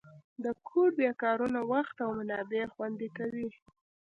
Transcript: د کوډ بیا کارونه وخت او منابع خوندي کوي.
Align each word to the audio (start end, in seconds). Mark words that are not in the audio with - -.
د 0.43 0.45
کوډ 0.67 0.91
بیا 0.99 1.11
کارونه 1.23 1.59
وخت 1.71 1.95
او 2.05 2.09
منابع 2.19 2.63
خوندي 2.73 3.09
کوي. 3.17 3.47